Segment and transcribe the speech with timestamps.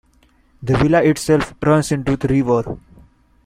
[0.63, 2.79] The villa itself runs into the river.